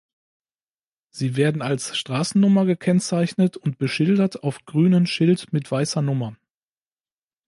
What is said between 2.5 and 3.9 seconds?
gekennzeichnet und